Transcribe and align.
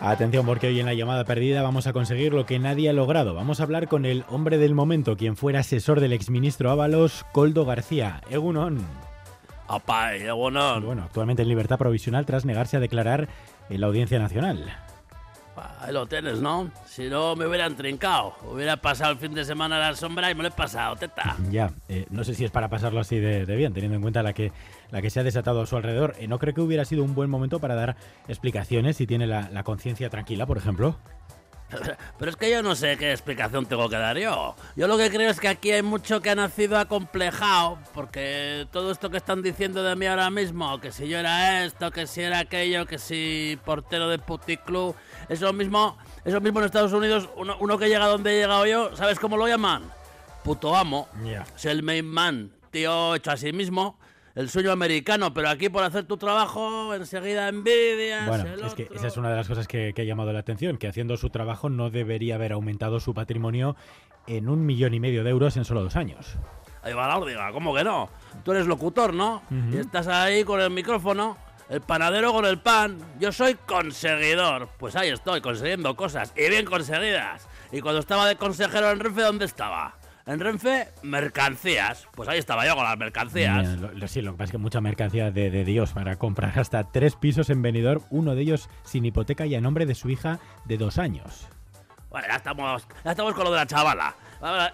Atención 0.00 0.46
porque 0.46 0.68
hoy 0.68 0.78
en 0.78 0.86
la 0.86 0.94
llamada 0.94 1.24
perdida 1.24 1.60
vamos 1.62 1.88
a 1.88 1.92
conseguir 1.92 2.32
lo 2.32 2.46
que 2.46 2.60
nadie 2.60 2.88
ha 2.88 2.92
logrado. 2.92 3.34
Vamos 3.34 3.58
a 3.58 3.64
hablar 3.64 3.88
con 3.88 4.04
el 4.04 4.24
hombre 4.28 4.56
del 4.56 4.74
momento, 4.74 5.16
quien 5.16 5.36
fuera 5.36 5.60
asesor 5.60 5.98
del 6.00 6.12
exministro 6.12 6.70
Ábalos, 6.70 7.26
Coldo 7.32 7.64
García. 7.64 8.20
Egunon. 8.30 8.78
Egunon. 10.24 10.86
Bueno, 10.86 11.02
actualmente 11.02 11.42
en 11.42 11.48
libertad 11.48 11.78
provisional 11.78 12.26
tras 12.26 12.44
negarse 12.44 12.76
a 12.76 12.80
declarar 12.80 13.28
en 13.68 13.80
la 13.80 13.88
Audiencia 13.88 14.20
Nacional. 14.20 14.72
Ahí 15.80 15.92
lo 15.92 16.06
tienes, 16.06 16.40
¿no? 16.40 16.70
Si 16.86 17.08
no, 17.08 17.36
me 17.36 17.46
hubieran 17.46 17.76
trincado. 17.76 18.34
Hubiera 18.50 18.76
pasado 18.76 19.12
el 19.12 19.18
fin 19.18 19.34
de 19.34 19.44
semana 19.44 19.76
a 19.76 19.90
la 19.90 19.96
sombra 19.96 20.30
y 20.30 20.34
me 20.34 20.42
lo 20.42 20.48
he 20.48 20.52
pasado, 20.52 20.96
teta. 20.96 21.36
Ya, 21.50 21.72
eh, 21.88 22.06
no 22.10 22.24
sé 22.24 22.34
si 22.34 22.44
es 22.44 22.50
para 22.50 22.68
pasarlo 22.68 23.00
así 23.00 23.18
de, 23.18 23.44
bien, 23.56 23.72
teniendo 23.72 23.96
en 23.96 24.02
cuenta 24.02 24.22
la 24.22 24.32
que, 24.32 24.52
la 24.90 25.02
que 25.02 25.10
se 25.10 25.20
ha 25.20 25.24
desatado 25.24 25.62
a 25.62 25.66
su 25.66 25.76
alrededor. 25.76 26.14
Eh, 26.18 26.28
¿No 26.28 26.38
creo 26.38 26.54
que 26.54 26.60
hubiera 26.60 26.84
sido 26.84 27.04
un 27.04 27.14
buen 27.14 27.30
momento 27.30 27.60
para 27.60 27.74
dar 27.74 27.96
explicaciones 28.28 28.96
si 28.96 29.06
tiene 29.06 29.26
la 29.26 29.62
conciencia 29.64 30.10
tranquila, 30.10 30.46
por 30.46 30.58
ejemplo? 30.58 30.96
Pero 32.18 32.30
es 32.30 32.36
que 32.36 32.50
yo 32.50 32.62
no 32.62 32.74
sé 32.74 32.96
qué 32.96 33.12
explicación 33.12 33.66
tengo 33.66 33.88
que 33.88 33.96
dar 33.96 34.18
yo. 34.18 34.54
Yo 34.76 34.88
lo 34.88 34.96
que 34.96 35.10
creo 35.10 35.30
es 35.30 35.40
que 35.40 35.48
aquí 35.48 35.72
hay 35.72 35.82
mucho 35.82 36.20
que 36.20 36.30
ha 36.30 36.34
nacido 36.34 36.78
acomplejado, 36.78 37.78
porque 37.94 38.66
todo 38.70 38.90
esto 38.90 39.10
que 39.10 39.18
están 39.18 39.42
diciendo 39.42 39.82
de 39.82 39.96
mí 39.96 40.06
ahora 40.06 40.30
mismo, 40.30 40.80
que 40.80 40.92
si 40.92 41.08
yo 41.08 41.18
era 41.18 41.64
esto, 41.64 41.90
que 41.90 42.06
si 42.06 42.22
era 42.22 42.40
aquello, 42.40 42.86
que 42.86 42.98
si 42.98 43.58
portero 43.64 44.08
de 44.08 44.18
puticlub, 44.18 44.94
eso 45.28 45.52
mismo, 45.52 45.98
eso 46.24 46.40
mismo 46.40 46.60
en 46.60 46.66
Estados 46.66 46.92
Unidos, 46.92 47.28
uno, 47.36 47.56
uno, 47.60 47.78
que 47.78 47.88
llega 47.88 48.06
donde 48.06 48.32
he 48.36 48.40
llegado 48.40 48.66
yo, 48.66 48.96
¿sabes 48.96 49.18
cómo 49.18 49.36
lo 49.36 49.46
llaman? 49.46 49.90
Puto 50.44 50.74
amo. 50.74 51.08
Yeah. 51.24 51.44
Es 51.54 51.66
el 51.66 51.82
main 51.82 52.06
man, 52.06 52.52
tío 52.70 53.14
hecho 53.14 53.30
a 53.30 53.36
sí 53.36 53.52
mismo 53.52 53.98
el 54.38 54.48
sueño 54.48 54.70
americano, 54.70 55.34
pero 55.34 55.48
aquí 55.48 55.68
por 55.68 55.82
hacer 55.82 56.04
tu 56.04 56.16
trabajo 56.16 56.94
enseguida 56.94 57.48
envidias. 57.48 58.28
Bueno, 58.28 58.44
el 58.44 58.64
es 58.64 58.74
que 58.74 58.84
otro. 58.84 58.94
esa 58.94 59.08
es 59.08 59.16
una 59.16 59.30
de 59.30 59.36
las 59.36 59.48
cosas 59.48 59.66
que, 59.66 59.92
que, 59.92 60.02
ha 60.02 60.04
llamado 60.04 60.32
la 60.32 60.38
atención, 60.38 60.78
que 60.78 60.86
haciendo 60.86 61.16
su 61.16 61.30
trabajo 61.30 61.68
no 61.68 61.90
debería 61.90 62.36
haber 62.36 62.52
aumentado 62.52 63.00
su 63.00 63.14
patrimonio 63.14 63.74
en 64.28 64.48
un 64.48 64.64
millón 64.64 64.94
y 64.94 65.00
medio 65.00 65.24
de 65.24 65.30
euros 65.30 65.56
en 65.56 65.64
solo 65.64 65.82
dos 65.82 65.96
años. 65.96 66.36
Ahí 66.82 66.92
va 66.92 67.08
la 67.08 67.18
órdiga, 67.18 67.50
¿cómo 67.50 67.74
que 67.74 67.82
no? 67.82 68.10
Tú 68.44 68.52
eres 68.52 68.68
locutor, 68.68 69.12
¿no? 69.12 69.42
Uh 69.50 69.54
-huh. 69.54 69.74
Y 69.74 69.78
estás 69.78 70.06
ahí 70.06 70.44
con 70.44 70.60
el 70.60 70.70
micrófono, 70.70 71.36
el 71.68 71.80
panadero 71.80 72.32
con 72.32 72.44
el 72.44 72.60
pan. 72.60 72.96
Yo 73.18 73.32
soy 73.32 73.56
conseguidor. 73.56 74.68
Pues 74.78 74.94
ahí 74.94 75.08
estoy, 75.08 75.40
consiguiendo 75.40 75.96
cosas, 75.96 76.32
y 76.36 76.48
bien 76.48 76.64
conseguidas. 76.64 77.48
Y 77.72 77.80
cuando 77.80 77.98
estaba 77.98 78.28
de 78.28 78.36
consejero 78.36 78.88
en 78.92 79.00
Renfe, 79.00 79.22
¿dónde 79.22 79.46
estaba? 79.46 79.97
En 80.28 80.40
Renfe, 80.40 80.88
mercancías. 81.02 82.06
Pues 82.14 82.28
ahí 82.28 82.38
estaba 82.38 82.66
yo 82.66 82.74
con 82.74 82.84
las 82.84 82.98
mercancías. 82.98 83.66
Mira, 83.66 83.76
lo, 83.76 83.92
lo, 83.94 84.08
sí, 84.08 84.20
lo 84.20 84.32
que 84.32 84.36
pasa 84.36 84.44
es 84.44 84.50
que 84.50 84.58
mucha 84.58 84.82
mercancía 84.82 85.30
de, 85.30 85.50
de, 85.50 85.64
Dios 85.64 85.92
para 85.94 86.16
comprar 86.16 86.58
hasta 86.58 86.84
tres 86.84 87.16
pisos 87.16 87.48
en 87.48 87.62
Benidorm, 87.62 88.02
uno 88.10 88.34
de 88.34 88.42
ellos 88.42 88.68
sin 88.84 89.06
hipoteca 89.06 89.46
y 89.46 89.54
a 89.54 89.62
nombre 89.62 89.86
de 89.86 89.94
su 89.94 90.10
hija 90.10 90.38
de 90.66 90.76
dos 90.76 90.98
años. 90.98 91.48
Bueno, 92.10 92.26
ya 92.28 92.36
estamos, 92.36 92.86
ya 93.06 93.12
estamos 93.12 93.32
con 93.32 93.44
lo 93.44 93.52
de 93.52 93.56
la 93.56 93.66
chavala. 93.66 94.16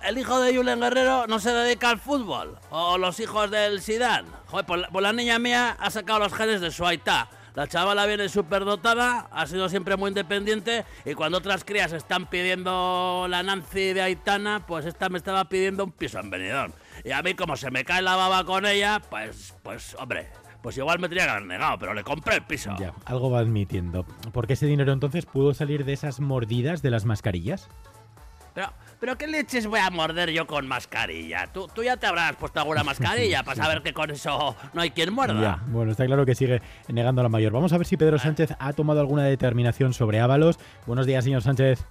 El 0.03 0.19
hijo 0.19 0.41
de 0.41 0.57
Julen 0.57 0.81
Guerrero 0.81 1.29
no 1.29 1.39
se 1.39 1.53
dedica 1.53 1.91
al 1.91 2.01
fútbol. 2.01 2.59
O 2.71 2.99
los 2.99 3.21
hijos 3.21 3.49
del 3.49 3.81
Sidán. 3.81 4.27
Joder, 4.47 4.67
pues 4.67 4.81
la, 4.81 4.89
pues 4.89 5.03
la 5.05 5.13
niña 5.13 5.39
mía 5.39 5.77
ha 5.79 5.91
sacado 5.91 6.19
los 6.19 6.35
genes 6.35 6.63
de 6.63 6.73
su 6.73 6.85
aitá. 6.85 7.29
La 7.55 7.69
chavala 7.69 8.05
viene 8.07 8.29
súper 8.29 8.65
dotada, 8.65 9.29
ha 9.31 9.47
sido 9.47 9.69
siempre 9.69 9.97
muy 9.97 10.09
independiente 10.09 10.85
y 11.05 11.15
cuando 11.15 11.39
otras 11.39 11.65
crías 11.65 11.93
están 11.93 12.27
pidiendo 12.27 13.27
la 13.29 13.45
Nancy 13.45 13.93
de 13.93 14.03
Aitana, 14.03 14.67
pues 14.67 14.87
esta 14.87 15.09
me 15.09 15.19
estaba 15.19 15.49
pidiendo 15.49 15.85
un 15.85 15.93
piso 15.93 16.19
en 16.19 16.31
Benidorm. 16.31 16.73
Y 17.05 17.13
a 17.13 17.23
mí 17.23 17.35
como 17.35 17.57
se 17.57 17.71
me 17.71 17.85
cae 17.85 18.03
la 18.03 18.17
baba 18.17 18.45
con 18.45 18.67
ella, 18.67 19.01
pues, 19.09 19.55
pues 19.63 19.95
hombre, 20.01 20.31
pues 20.63 20.77
igual 20.79 20.99
me 20.99 21.09
tenía 21.09 21.27
que 21.27 21.31
haber 21.31 21.47
negado, 21.47 21.79
pero 21.79 21.95
le 21.95 22.03
compré 22.03 22.35
el 22.37 22.43
piso. 22.43 22.75
Ya, 22.77 22.93
algo 23.05 23.31
va 23.31 23.39
admitiendo. 23.39 24.05
¿Por 24.33 24.49
qué 24.49 24.55
ese 24.55 24.67
dinero 24.67 24.93
entonces 24.93 25.25
pudo 25.25 25.55
salir 25.55 25.85
de 25.85 25.93
esas 25.93 26.19
mordidas 26.19 26.83
de 26.83 26.91
las 26.91 27.05
mascarillas? 27.05 27.69
Pero, 28.55 28.69
pero 29.01 29.19
¿qué 29.19 29.27
leches 29.27 29.67
voy 29.67 29.81
a 29.81 29.91
morder 29.91 30.31
yo 30.31 30.47
con 30.47 30.69
mascarilla? 30.69 31.49
Tú, 31.53 31.67
tú 31.75 31.83
ya 31.83 31.97
te 31.97 32.07
habrás 32.07 32.37
puesto 32.37 32.61
alguna 32.61 32.85
mascarilla 32.85 33.43
para 33.43 33.63
saber 33.63 33.83
que 33.83 33.93
con 33.93 34.11
eso 34.11 34.57
no 34.73 34.81
hay 34.81 34.91
quien 34.91 35.13
muerda. 35.13 35.41
Ya, 35.41 35.63
bueno, 35.67 35.91
está 35.91 36.07
claro 36.07 36.25
que 36.25 36.35
sigue 36.35 36.63
negando 36.89 37.21
a 37.21 37.25
la 37.25 37.29
mayor. 37.29 37.53
Vamos 37.53 37.73
a 37.73 37.79
ver 37.79 37.87
si 37.87 37.97
Pedro 37.97 38.19
Sánchez 38.19 38.55
ha 38.59 38.73
tomado 38.73 39.01
alguna 39.01 39.25
determinación 39.25 39.93
sobre 39.93 40.21
Ábalos. 40.21 40.59
Buenos 40.87 41.07
días, 41.07 41.25
señor 41.25 41.43
Sánchez. 41.43 41.85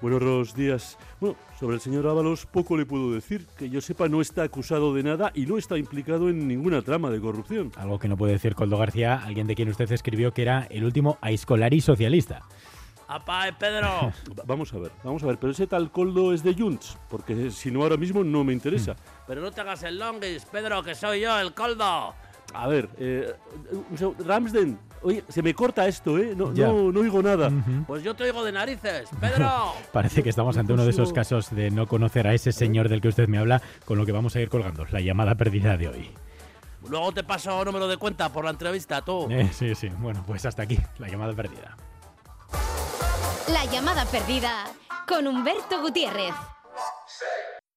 Buenos 0.00 0.54
días. 0.56 0.98
Bueno, 1.20 1.36
sobre 1.60 1.76
el 1.76 1.80
señor 1.80 2.08
Ábalos 2.08 2.46
poco 2.46 2.76
le 2.76 2.86
puedo 2.86 3.12
decir. 3.12 3.46
Que 3.56 3.70
yo 3.70 3.80
sepa 3.80 4.08
no 4.08 4.20
está 4.20 4.42
acusado 4.42 4.94
de 4.94 5.04
nada 5.04 5.30
y 5.32 5.46
no 5.46 5.58
está 5.58 5.78
implicado 5.78 6.28
en 6.28 6.48
ninguna 6.48 6.82
trama 6.82 7.10
de 7.10 7.20
corrupción. 7.20 7.70
Algo 7.76 8.00
que 8.00 8.08
no 8.08 8.16
puede 8.16 8.32
decir 8.32 8.56
Coldo 8.56 8.78
García, 8.78 9.22
alguien 9.24 9.46
de 9.46 9.54
quien 9.54 9.68
usted 9.68 9.92
escribió 9.92 10.32
que 10.32 10.42
era 10.42 10.66
el 10.70 10.84
último 10.84 11.18
aiscolari 11.20 11.80
socialista. 11.80 12.42
¡Apa, 13.08 13.48
eh, 13.48 13.52
Pedro! 13.58 14.12
vamos 14.46 14.72
a 14.72 14.78
ver, 14.78 14.92
vamos 15.04 15.22
a 15.22 15.26
ver, 15.26 15.38
pero 15.38 15.52
ese 15.52 15.66
tal 15.66 15.90
Coldo 15.90 16.32
es 16.32 16.42
de 16.42 16.54
Junts, 16.54 16.96
porque 17.08 17.50
si 17.50 17.70
no 17.70 17.82
ahora 17.82 17.96
mismo 17.96 18.24
no 18.24 18.44
me 18.44 18.52
interesa. 18.52 18.96
Pero 19.26 19.40
no 19.40 19.50
te 19.50 19.60
hagas 19.60 19.82
el 19.82 19.98
longis, 19.98 20.44
Pedro, 20.46 20.82
que 20.82 20.94
soy 20.94 21.20
yo, 21.20 21.38
el 21.38 21.54
Coldo. 21.54 22.14
A 22.54 22.68
ver, 22.68 22.88
eh, 22.98 23.34
Ramsden, 24.18 24.78
oye, 25.02 25.24
se 25.28 25.42
me 25.42 25.54
corta 25.54 25.86
esto, 25.88 26.18
¿eh? 26.18 26.34
No, 26.36 26.52
no, 26.52 26.92
no, 26.92 27.00
oigo 27.00 27.22
nada. 27.22 27.48
Uh 27.48 27.52
-huh. 27.52 27.86
Pues 27.86 28.02
yo 28.02 28.14
te 28.14 28.24
oigo 28.24 28.44
de 28.44 28.52
narices, 28.52 29.08
Pedro. 29.20 29.72
Parece 29.92 30.22
que 30.22 30.28
estamos 30.28 30.56
ante 30.58 30.72
uno 30.72 30.84
de 30.84 30.90
esos 30.90 31.12
casos 31.12 31.54
de 31.54 31.70
no 31.70 31.86
conocer 31.86 32.26
a 32.26 32.34
ese 32.34 32.52
señor 32.52 32.88
del 32.88 33.00
que 33.00 33.08
usted 33.08 33.28
me 33.28 33.38
habla, 33.38 33.62
con 33.86 33.96
lo 33.98 34.04
que 34.04 34.12
vamos 34.12 34.36
a 34.36 34.40
ir 34.40 34.48
colgando, 34.50 34.84
la 34.90 35.00
llamada 35.00 35.34
perdida 35.34 35.76
de 35.76 35.88
hoy. 35.88 36.10
Luego 36.88 37.12
te 37.12 37.22
paso 37.22 37.64
número 37.64 37.86
de 37.88 37.96
cuenta 37.96 38.30
por 38.30 38.44
la 38.44 38.50
entrevista, 38.50 39.02
tú. 39.02 39.28
Eh, 39.30 39.48
sí, 39.52 39.74
sí, 39.74 39.88
bueno, 39.98 40.22
pues 40.26 40.44
hasta 40.44 40.62
aquí, 40.64 40.78
la 40.98 41.08
llamada 41.08 41.32
perdida. 41.32 41.76
La 43.64 43.70
llamada 43.70 44.04
perdida 44.06 44.66
con 45.06 45.28
Humberto 45.28 45.80
Gutiérrez. 45.82 46.34